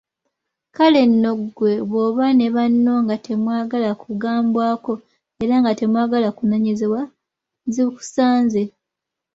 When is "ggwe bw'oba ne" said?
1.41-2.47